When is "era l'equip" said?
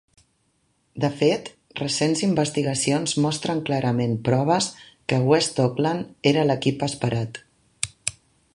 6.33-6.87